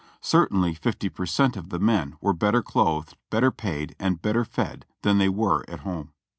[0.23, 4.87] Certainly fifty per cent, of the men were better clothed, better paid and better fed
[5.03, 6.11] than they were at home.